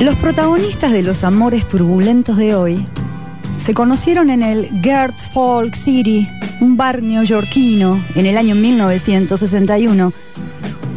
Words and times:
Los 0.00 0.16
protagonistas 0.16 0.90
de 0.90 1.02
los 1.02 1.22
amores 1.22 1.66
turbulentos 1.66 2.36
de 2.36 2.56
hoy 2.56 2.84
se 3.58 3.74
conocieron 3.74 4.28
en 4.28 4.42
el 4.42 4.68
Gertz 4.82 5.30
Folk 5.30 5.74
City, 5.74 6.28
un 6.60 6.76
bar 6.76 7.00
neoyorquino, 7.00 8.02
en 8.16 8.26
el 8.26 8.36
año 8.36 8.56
1961, 8.56 10.12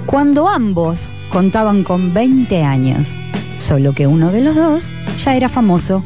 cuando 0.07 0.49
ambos 0.49 1.13
contaban 1.29 1.83
con 1.83 2.11
20 2.13 2.63
años, 2.63 3.15
solo 3.59 3.93
que 3.93 4.07
uno 4.07 4.31
de 4.31 4.41
los 4.41 4.55
dos 4.55 4.89
ya 5.23 5.35
era 5.35 5.47
famoso, 5.47 6.03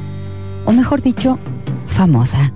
o 0.66 0.74
mejor 0.74 1.02
dicho, 1.02 1.40
famosa. 1.88 2.52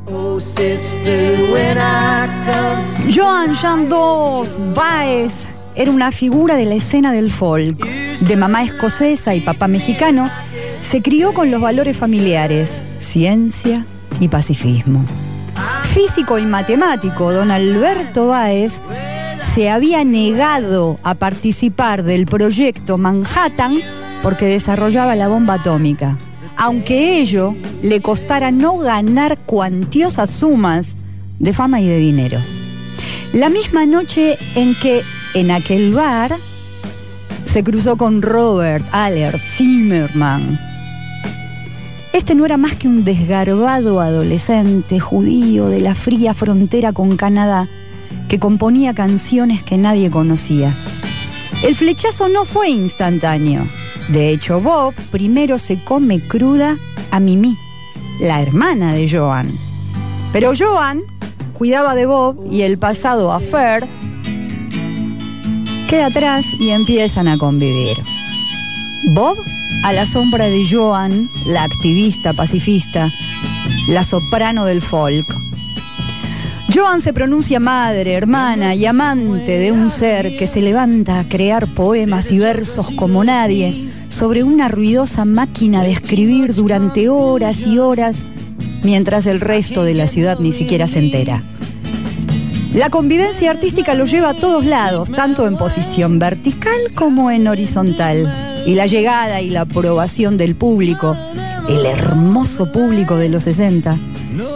Joan 3.15 3.54
Chandos 3.55 4.59
Baez 4.76 5.45
era 5.76 5.91
una 5.91 6.12
figura 6.12 6.55
de 6.55 6.65
la 6.65 6.76
escena 6.76 7.13
del 7.13 7.31
folk. 7.31 8.05
De 8.22 8.36
mamá 8.36 8.64
escocesa 8.64 9.36
y 9.36 9.42
papá 9.42 9.68
mexicano, 9.68 10.30
se 10.82 11.02
crió 11.02 11.34
con 11.34 11.52
los 11.52 11.62
valores 11.62 11.98
familiares, 11.98 12.84
ciencia 12.98 13.85
y 14.20 14.27
pacifismo. 14.27 15.05
Físico 15.94 16.38
y 16.38 16.46
matemático, 16.46 17.32
don 17.32 17.52
Alberto 17.52 18.27
Báez 18.27 18.82
se 19.54 19.70
había 19.70 20.04
negado 20.04 20.99
a 21.04 21.16
participar 21.16 22.04
del 22.04 22.26
proyecto 22.26 22.98
Manhattan 22.98 23.80
porque 24.22 24.46
desarrollaba 24.46 25.16
la 25.16 25.27
bomba 25.27 25.55
atómica, 25.55 26.18
aunque 26.57 27.20
ello 27.20 27.55
le 27.82 28.02
costara 28.02 28.52
no 28.52 28.77
ganar 28.77 29.38
cuantiosas 29.46 30.29
sumas 30.29 30.96
de 31.40 31.54
fama 31.54 31.79
y 31.79 31.88
de 31.88 31.98
dinero. 31.98 32.40
La 33.34 33.50
misma 33.50 33.85
noche 33.85 34.38
en 34.55 34.76
que 34.76 35.04
en 35.34 35.52
aquel 35.52 35.94
bar 35.94 36.38
se 37.55 37.63
cruzó 37.63 37.95
con 37.95 38.21
Robert 38.21 38.85
Aller 38.91 39.39
Zimmerman. 39.39 40.59
Este 42.11 42.35
no 42.35 42.45
era 42.45 42.57
más 42.57 42.75
que 42.75 42.89
un 42.89 43.05
desgarbado 43.05 44.01
adolescente 44.01 44.99
judío 44.99 45.67
de 45.70 45.79
la 45.79 45.95
fría 45.95 46.33
frontera 46.33 46.91
con 46.91 47.15
Canadá 47.15 47.70
que 48.27 48.39
componía 48.39 48.93
canciones 48.93 49.63
que 49.63 49.77
nadie 49.77 50.09
conocía. 50.09 50.73
El 51.63 51.76
flechazo 51.76 52.27
no 52.27 52.43
fue 52.43 52.71
instantáneo. 52.71 53.65
De 54.09 54.31
hecho, 54.31 54.59
Bob 54.59 54.93
primero 55.09 55.57
se 55.57 55.81
come 55.81 56.20
cruda 56.27 56.77
a 57.09 57.21
Mimi, 57.21 57.57
la 58.20 58.41
hermana 58.41 58.93
de 58.93 59.09
Joan. 59.09 59.57
Pero 60.33 60.51
Joan 60.59 61.03
cuidaba 61.53 61.95
de 61.95 62.05
Bob 62.05 62.51
y 62.51 62.63
el 62.63 62.77
pasado 62.77 63.31
affair 63.31 63.87
atrás 66.03 66.46
y 66.59 66.69
empiezan 66.69 67.28
a 67.28 67.38
convivir. 67.38 67.97
Bob 69.13 69.38
a 69.84 69.94
la 69.94 70.06
sombra 70.06 70.46
de 70.46 70.68
Joan, 70.69 71.29
la 71.46 71.63
activista 71.63 72.34
pacifista, 72.34 73.12
la 73.88 74.03
soprano 74.03 74.66
del 74.66 74.81
folk. 74.81 75.28
Joan 76.73 77.01
se 77.01 77.13
pronuncia 77.13 77.59
madre, 77.59 78.13
hermana 78.13 78.75
y 78.75 78.85
amante 78.85 79.59
de 79.59 79.72
un 79.72 79.89
ser 79.89 80.38
que 80.38 80.47
se 80.47 80.61
levanta 80.61 81.19
a 81.19 81.29
crear 81.29 81.67
poemas 81.73 82.31
y 82.31 82.39
versos 82.39 82.91
como 82.91 83.23
nadie 83.23 83.89
sobre 84.07 84.44
una 84.44 84.67
ruidosa 84.67 85.23
máquina 85.25 85.83
de 85.83 85.91
escribir 85.91 86.53
durante 86.53 87.09
horas 87.09 87.66
y 87.66 87.79
horas 87.79 88.23
mientras 88.83 89.25
el 89.25 89.39
resto 89.39 89.83
de 89.83 89.94
la 89.94 90.07
ciudad 90.07 90.39
ni 90.39 90.51
siquiera 90.51 90.88
se 90.88 91.00
entera. 91.00 91.44
La 92.75 92.90
convivencia 92.90 93.52
artística 93.52 93.96
lo 93.96 94.03
lleva 94.03 94.31
a 94.31 94.34
todos 94.34 94.66
lados, 94.66 95.09
tanto 95.09 95.47
en 95.47 95.56
posición 95.56 96.19
vertical 96.19 96.91
como 96.94 97.31
en 97.31 97.47
horizontal. 97.47 98.63
Y 98.68 98.75
la 98.75 98.86
llegada 98.86 99.41
y 99.41 99.50
la 99.50 99.62
aprobación 99.62 100.36
del 100.36 100.56
público, 100.56 101.16
el 101.69 101.86
hermoso 101.86 102.69
público 102.74 103.16
de 103.16 103.30
los 103.30 103.44
60, 103.44 103.97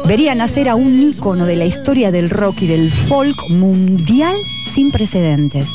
vería 0.06 0.36
nacer 0.36 0.68
a 0.68 0.76
un 0.76 1.02
ícono 1.02 1.46
de 1.46 1.56
la 1.56 1.64
historia 1.64 2.12
del 2.12 2.30
rock 2.30 2.64
y 2.64 2.68
del 2.68 2.92
folk 2.92 3.38
mundial 3.52 4.36
sin 4.66 4.92
precedentes. 4.92 5.70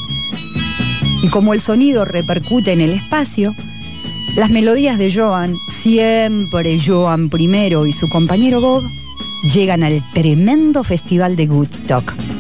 Y 1.23 1.29
como 1.29 1.55
el 1.55 1.63
sonido 1.63 2.05
repercute 2.05 2.73
en 2.73 2.83
el 2.83 2.93
espacio, 2.93 3.55
las 4.37 4.51
melodías 4.51 4.99
de 4.99 5.11
Joan, 5.11 5.57
siempre 5.71 6.77
Joan 6.79 7.31
primero 7.31 7.87
y 7.87 7.93
su 7.95 8.07
compañero 8.11 8.61
Bob, 8.61 8.85
llegan 9.55 9.83
al 9.83 10.03
tremendo 10.13 10.85
festival 10.85 11.37
de 11.37 11.47
Woodstock. 11.47 12.34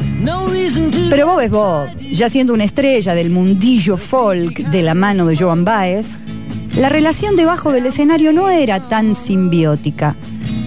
Pero 1.10 1.26
Bob 1.26 1.40
es 1.40 1.50
Bob, 1.50 1.88
ya 2.12 2.30
siendo 2.30 2.54
una 2.54 2.64
estrella 2.64 3.14
del 3.14 3.30
mundillo 3.30 3.96
folk 3.96 4.68
de 4.70 4.82
la 4.82 4.94
mano 4.94 5.26
de 5.26 5.36
Joan 5.36 5.64
Baez, 5.64 6.18
la 6.76 6.88
relación 6.88 7.36
debajo 7.36 7.70
del 7.70 7.86
escenario 7.86 8.32
no 8.32 8.50
era 8.50 8.80
tan 8.88 9.14
simbiótica, 9.14 10.16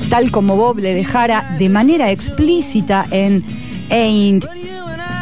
tal 0.10 0.32
como 0.32 0.56
Bob 0.56 0.80
le 0.80 0.94
dejara 0.94 1.56
de 1.60 1.70
manera 1.70 2.12
explícita 2.12 3.06
en 3.12 3.44
Ain't 3.90 4.46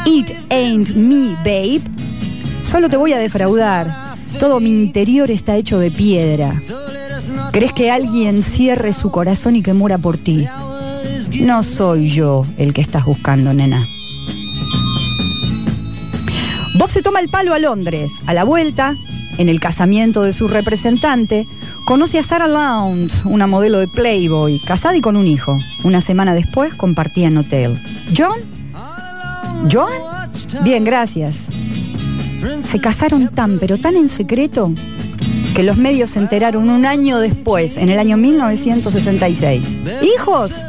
It 0.05 0.31
Ain't 0.49 0.95
Me 0.95 1.33
Babe. 1.43 1.81
Solo 2.63 2.89
te 2.89 2.97
voy 2.97 3.13
a 3.13 3.17
defraudar. 3.17 4.15
Todo 4.37 4.59
mi 4.59 4.69
interior 4.69 5.31
está 5.31 5.55
hecho 5.55 5.79
de 5.79 5.89
piedra. 5.91 6.61
¿Crees 7.51 7.73
que 7.73 7.89
alguien 7.89 8.43
cierre 8.43 8.93
su 8.93 9.09
corazón 9.09 9.55
y 9.55 9.63
que 9.63 9.73
muera 9.73 9.97
por 9.97 10.17
ti? 10.17 10.45
No 11.39 11.63
soy 11.63 12.07
yo 12.07 12.45
el 12.57 12.73
que 12.73 12.81
estás 12.81 13.05
buscando, 13.05 13.53
nena. 13.53 13.85
Bob 16.77 16.89
se 16.89 17.01
toma 17.01 17.21
el 17.21 17.29
palo 17.29 17.53
a 17.53 17.59
Londres. 17.59 18.11
A 18.25 18.33
la 18.33 18.43
vuelta, 18.43 18.95
en 19.37 19.47
el 19.47 19.61
casamiento 19.61 20.23
de 20.23 20.33
su 20.33 20.49
representante, 20.49 21.47
conoce 21.85 22.19
a 22.19 22.23
Sarah 22.23 22.49
Lowndes, 22.49 23.23
una 23.23 23.47
modelo 23.47 23.79
de 23.79 23.87
Playboy, 23.87 24.59
casada 24.59 24.97
y 24.97 25.01
con 25.01 25.15
un 25.15 25.25
hijo. 25.25 25.57
Una 25.85 26.01
semana 26.01 26.33
después 26.33 26.73
compartían 26.73 27.37
hotel. 27.37 27.79
¿John? 28.15 28.39
¿John? 29.71 29.89
Bien, 30.63 30.83
gracias. 30.83 31.43
Se 32.61 32.79
casaron 32.79 33.29
tan, 33.29 33.57
pero 33.57 33.77
tan 33.77 33.95
en 33.95 34.09
secreto, 34.09 34.73
que 35.55 35.63
los 35.63 35.77
medios 35.77 36.09
se 36.09 36.19
enteraron 36.19 36.69
un 36.69 36.85
año 36.85 37.19
después, 37.19 37.77
en 37.77 37.89
el 37.89 37.99
año 37.99 38.17
1966. 38.17 39.63
¿Hijos? 40.03 40.61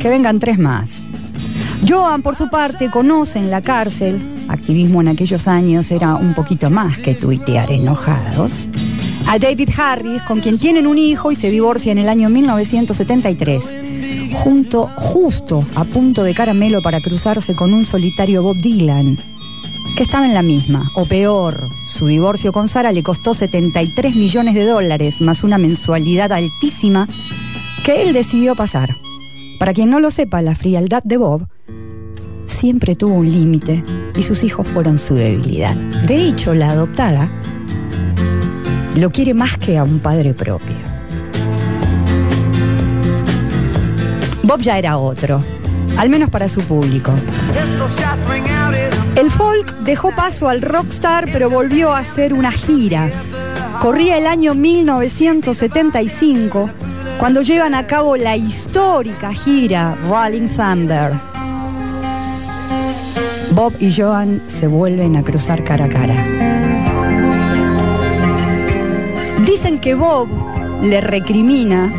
Que 0.00 0.08
vengan 0.08 0.38
tres 0.38 0.60
más. 0.60 1.00
Joan, 1.90 2.22
por 2.22 2.36
su 2.36 2.48
parte, 2.48 2.88
conoce 2.88 3.40
en 3.40 3.50
la 3.50 3.62
cárcel, 3.62 4.44
activismo 4.46 5.00
en 5.00 5.08
aquellos 5.08 5.48
años 5.48 5.90
era 5.90 6.14
un 6.14 6.34
poquito 6.34 6.70
más 6.70 6.98
que 6.98 7.16
tuitear 7.16 7.72
enojados, 7.72 8.68
a 9.26 9.40
David 9.40 9.70
Harris, 9.76 10.22
con 10.22 10.38
quien 10.38 10.56
tienen 10.56 10.86
un 10.86 10.98
hijo 10.98 11.32
y 11.32 11.34
se 11.34 11.50
divorcia 11.50 11.90
en 11.90 11.98
el 11.98 12.08
año 12.08 12.28
1973, 12.28 13.74
junto, 14.34 14.88
justo 14.94 15.64
a 15.74 15.82
punto 15.82 16.22
de 16.22 16.32
caramelo 16.32 16.80
para 16.80 17.00
cruzarse 17.00 17.56
con 17.56 17.74
un 17.74 17.84
solitario 17.84 18.44
Bob 18.44 18.58
Dylan, 18.58 19.18
que 19.96 20.04
estaba 20.04 20.26
en 20.26 20.34
la 20.34 20.42
misma, 20.42 20.92
o 20.94 21.06
peor, 21.06 21.66
su 21.86 22.06
divorcio 22.06 22.52
con 22.52 22.68
Sara 22.68 22.92
le 22.92 23.02
costó 23.02 23.34
73 23.34 24.14
millones 24.14 24.54
de 24.54 24.64
dólares, 24.64 25.20
más 25.20 25.42
una 25.42 25.58
mensualidad 25.58 26.30
altísima 26.30 27.08
que 27.84 28.04
él 28.04 28.12
decidió 28.12 28.54
pasar. 28.54 28.94
Para 29.58 29.74
quien 29.74 29.90
no 29.90 29.98
lo 29.98 30.12
sepa, 30.12 30.40
la 30.40 30.54
frialdad 30.54 31.02
de 31.02 31.16
Bob 31.16 31.48
siempre 32.60 32.94
tuvo 32.94 33.14
un 33.14 33.32
límite 33.32 33.82
y 34.14 34.22
sus 34.22 34.42
hijos 34.42 34.68
fueron 34.68 34.98
su 34.98 35.14
debilidad. 35.14 35.74
De 36.06 36.28
hecho, 36.28 36.52
la 36.52 36.72
adoptada 36.72 37.30
lo 38.96 39.08
quiere 39.08 39.32
más 39.32 39.56
que 39.56 39.78
a 39.78 39.84
un 39.84 39.98
padre 39.98 40.34
propio. 40.34 40.76
Bob 44.42 44.60
ya 44.60 44.76
era 44.76 44.98
otro, 44.98 45.42
al 45.96 46.10
menos 46.10 46.28
para 46.28 46.50
su 46.50 46.60
público. 46.60 47.14
El 49.16 49.30
folk 49.30 49.78
dejó 49.78 50.14
paso 50.14 50.50
al 50.50 50.60
rockstar, 50.60 51.30
pero 51.32 51.48
volvió 51.48 51.94
a 51.94 52.00
hacer 52.00 52.34
una 52.34 52.52
gira. 52.52 53.08
Corría 53.80 54.18
el 54.18 54.26
año 54.26 54.54
1975, 54.54 56.68
cuando 57.18 57.40
llevan 57.40 57.74
a 57.74 57.86
cabo 57.86 58.18
la 58.18 58.36
histórica 58.36 59.32
gira 59.32 59.96
Rolling 60.10 60.48
Thunder. 60.48 61.29
Bob 63.60 63.74
y 63.78 63.92
Joan 63.94 64.40
se 64.46 64.66
vuelven 64.66 65.16
a 65.16 65.22
cruzar 65.22 65.62
cara 65.62 65.84
a 65.84 65.88
cara. 65.90 66.14
Dicen 69.44 69.78
que 69.80 69.94
Bob 69.94 70.28
le 70.80 71.02
recrimina 71.02 71.92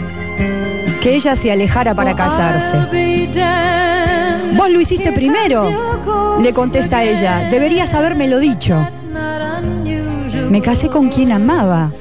que 1.01 1.13
ella 1.13 1.35
se 1.35 1.51
alejara 1.51 1.93
para 1.93 2.15
casarse. 2.15 2.77
Vos 4.57 4.71
lo 4.71 4.81
hiciste 4.81 5.11
primero, 5.11 6.39
le 6.41 6.51
contesta 6.51 7.03
ella. 7.03 7.47
Deberías 7.51 7.93
habérmelo 7.93 8.39
dicho. 8.39 8.83
Me 10.49 10.61
casé 10.61 10.89
con 10.89 11.09
quien 11.09 11.31
amaba, 11.31 11.91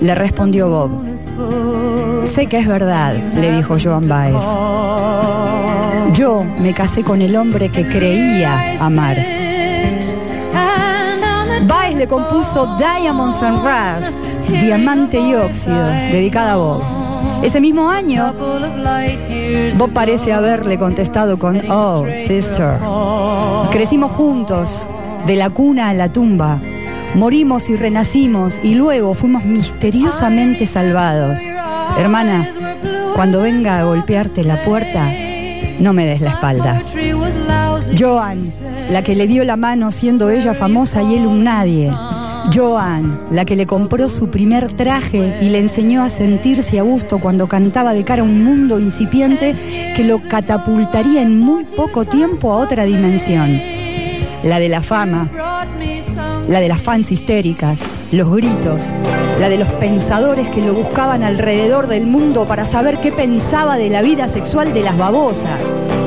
le 0.00 0.14
respondió 0.14 0.66
Bob. 0.66 2.24
Sé 2.24 2.46
que 2.46 2.56
es 2.56 2.66
verdad, 2.66 3.14
le 3.34 3.52
dijo 3.52 3.76
Joan 3.78 4.08
Baez. 4.08 5.57
Yo 6.12 6.44
me 6.44 6.72
casé 6.72 7.04
con 7.04 7.22
el 7.22 7.36
hombre 7.36 7.68
que 7.68 7.86
creía 7.86 8.74
amar. 8.80 9.16
Baez 11.66 11.96
le 11.96 12.06
compuso 12.06 12.76
Diamonds 12.76 13.42
and 13.42 13.58
Rust, 13.58 14.18
Diamante 14.48 15.20
y 15.20 15.34
Óxido, 15.34 15.86
dedicada 15.86 16.52
a 16.52 16.56
Bob. 16.56 16.82
Ese 17.42 17.60
mismo 17.60 17.90
año, 17.90 18.32
Bob 19.76 19.90
parece 19.92 20.32
haberle 20.32 20.78
contestado 20.78 21.38
con 21.38 21.60
Oh, 21.70 22.04
sister. 22.26 22.78
Crecimos 23.70 24.10
juntos, 24.12 24.88
de 25.26 25.36
la 25.36 25.50
cuna 25.50 25.90
a 25.90 25.94
la 25.94 26.08
tumba. 26.12 26.60
Morimos 27.14 27.68
y 27.68 27.76
renacimos 27.76 28.60
y 28.62 28.74
luego 28.74 29.14
fuimos 29.14 29.44
misteriosamente 29.44 30.66
salvados. 30.66 31.40
Hermana, 31.98 32.48
cuando 33.14 33.42
venga 33.42 33.78
a 33.78 33.84
golpearte 33.84 34.44
la 34.44 34.62
puerta, 34.62 35.10
no 35.78 35.92
me 35.92 36.06
des 36.06 36.20
la 36.20 36.30
espalda. 36.30 36.82
Joan, 37.98 38.40
la 38.90 39.02
que 39.02 39.14
le 39.14 39.26
dio 39.26 39.44
la 39.44 39.56
mano 39.56 39.90
siendo 39.90 40.30
ella 40.30 40.54
famosa 40.54 41.02
y 41.02 41.16
él 41.16 41.26
un 41.26 41.44
nadie. 41.44 41.90
Joan, 42.52 43.20
la 43.30 43.44
que 43.44 43.56
le 43.56 43.66
compró 43.66 44.08
su 44.08 44.30
primer 44.30 44.72
traje 44.72 45.38
y 45.42 45.50
le 45.50 45.58
enseñó 45.58 46.02
a 46.02 46.08
sentirse 46.08 46.78
a 46.78 46.82
gusto 46.82 47.18
cuando 47.18 47.46
cantaba 47.46 47.92
de 47.92 48.04
cara 48.04 48.22
a 48.22 48.24
un 48.24 48.42
mundo 48.42 48.78
incipiente 48.80 49.54
que 49.94 50.04
lo 50.04 50.18
catapultaría 50.18 51.22
en 51.22 51.38
muy 51.38 51.64
poco 51.64 52.04
tiempo 52.04 52.52
a 52.52 52.56
otra 52.56 52.84
dimensión. 52.84 53.60
La 54.44 54.60
de 54.60 54.68
la 54.68 54.82
fama, 54.82 55.28
la 56.46 56.60
de 56.60 56.68
las 56.68 56.80
fans 56.80 57.10
histéricas, 57.10 57.80
los 58.12 58.30
gritos, 58.30 58.92
la 59.38 59.48
de 59.48 59.58
los 59.58 59.68
pensadores 59.72 60.48
que 60.48 60.62
lo 60.62 60.74
buscaban 60.74 61.22
alrededor 61.22 61.88
del 61.88 62.06
mundo 62.06 62.46
para 62.46 62.64
saber 62.64 63.00
qué 63.00 63.12
pensaba 63.12 63.76
de 63.76 63.90
la 63.90 64.00
vida 64.00 64.28
sexual 64.28 64.72
de 64.72 64.82
las 64.82 64.96
babosas, 64.96 65.60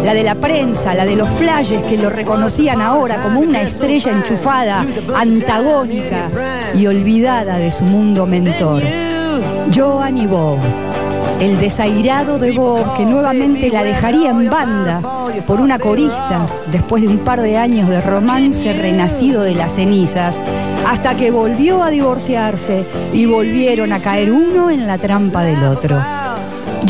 la 0.04 0.14
de 0.14 0.24
la 0.24 0.36
prensa, 0.36 0.94
la 0.94 1.06
de 1.06 1.16
los 1.16 1.30
flashes 1.30 1.84
que 1.84 1.98
lo 1.98 2.10
reconocían 2.10 2.82
ahora 2.82 3.22
como 3.22 3.42
una 3.42 3.62
estrella 3.62 4.12
enchufada, 4.12 4.86
antagónica 5.16 6.30
y 6.74 6.88
olvidada 6.88 7.58
de 7.58 7.70
su 7.70 7.84
mundo 7.84 8.26
mentor. 8.26 8.82
Joan 9.74 10.18
y 10.18 10.28
Bob 10.28 10.60
el 11.42 11.58
desairado 11.60 12.38
de 12.38 12.52
Bob 12.52 12.96
que 12.96 13.04
nuevamente 13.04 13.70
la 13.72 13.82
dejaría 13.82 14.30
en 14.30 14.48
banda 14.48 15.02
por 15.48 15.60
una 15.60 15.80
corista 15.80 16.46
después 16.72 17.02
de 17.02 17.10
un 17.10 17.20
par 17.20 17.42
de 17.42 17.58
años 17.58 17.90
de 17.90 18.00
romance 18.00 18.72
renacido 18.74 19.42
de 19.42 19.56
las 19.56 19.72
cenizas, 19.74 20.40
hasta 20.86 21.16
que 21.16 21.32
volvió 21.32 21.84
a 21.84 21.90
divorciarse 21.90 22.86
y 23.12 23.26
volvieron 23.26 23.92
a 23.92 24.00
caer 24.00 24.32
uno 24.32 24.70
en 24.70 24.86
la 24.86 25.00
trampa 25.00 25.42
del 25.42 25.64
otro. 25.64 26.00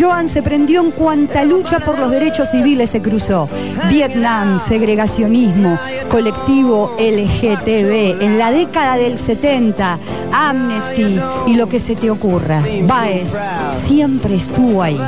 Joan 0.01 0.29
se 0.29 0.41
prendió 0.41 0.81
en 0.81 0.89
cuanta 0.89 1.43
lucha 1.43 1.79
por 1.79 1.99
los 1.99 2.09
derechos 2.09 2.49
civiles 2.49 2.89
se 2.89 3.03
cruzó. 3.03 3.47
Vietnam, 3.87 4.57
segregacionismo, 4.57 5.77
colectivo 6.09 6.95
LGTB, 6.97 8.19
en 8.23 8.39
la 8.39 8.49
década 8.49 8.97
del 8.97 9.19
70, 9.19 9.99
Amnesty 10.33 11.19
y 11.45 11.53
lo 11.53 11.69
que 11.69 11.79
se 11.79 11.95
te 11.95 12.09
ocurra. 12.09 12.63
Baez 12.87 13.31
siempre 13.85 14.37
estuvo 14.37 14.81
ahí. 14.81 14.99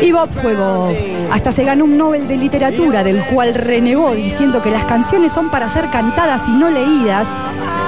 Y 0.00 0.12
Bob 0.12 0.30
fue 0.30 0.54
Bob. 0.54 0.94
Hasta 1.32 1.50
se 1.50 1.64
ganó 1.64 1.84
un 1.84 1.98
Nobel 1.98 2.28
de 2.28 2.36
Literatura, 2.36 3.02
del 3.02 3.24
cual 3.24 3.52
renegó 3.52 4.12
diciendo 4.14 4.62
que 4.62 4.70
las 4.70 4.84
canciones 4.84 5.32
son 5.32 5.50
para 5.50 5.68
ser 5.68 5.90
cantadas 5.90 6.46
y 6.46 6.52
no 6.52 6.70
leídas, 6.70 7.26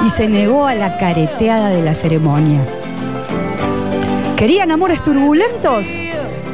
y 0.04 0.10
se 0.10 0.28
negó 0.28 0.66
a 0.66 0.74
la 0.74 0.98
careteada 0.98 1.68
de 1.68 1.82
la 1.82 1.94
ceremonia. 1.94 2.60
¿Querían 4.40 4.70
amores 4.70 5.02
turbulentos? 5.02 5.84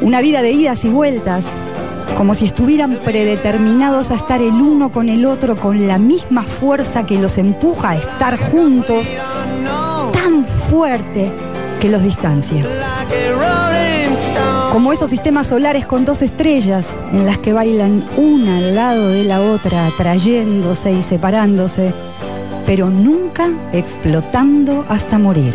Una 0.00 0.20
vida 0.20 0.42
de 0.42 0.50
idas 0.50 0.84
y 0.84 0.88
vueltas, 0.88 1.44
como 2.16 2.34
si 2.34 2.46
estuvieran 2.46 2.98
predeterminados 3.04 4.10
a 4.10 4.16
estar 4.16 4.42
el 4.42 4.54
uno 4.54 4.90
con 4.90 5.08
el 5.08 5.24
otro 5.24 5.54
con 5.54 5.86
la 5.86 5.96
misma 5.96 6.42
fuerza 6.42 7.06
que 7.06 7.16
los 7.16 7.38
empuja 7.38 7.90
a 7.90 7.96
estar 7.96 8.38
juntos, 8.38 9.14
tan 10.12 10.44
fuerte 10.44 11.30
que 11.80 11.88
los 11.88 12.02
distancia. 12.02 12.64
Como 14.72 14.92
esos 14.92 15.08
sistemas 15.08 15.46
solares 15.46 15.86
con 15.86 16.04
dos 16.04 16.22
estrellas 16.22 16.92
en 17.12 17.24
las 17.24 17.38
que 17.38 17.52
bailan 17.52 18.04
una 18.16 18.56
al 18.56 18.74
lado 18.74 19.10
de 19.10 19.22
la 19.22 19.40
otra, 19.40 19.86
atrayéndose 19.86 20.90
y 20.90 21.02
separándose, 21.02 21.94
pero 22.66 22.90
nunca 22.90 23.48
explotando 23.72 24.84
hasta 24.88 25.20
morir. 25.20 25.54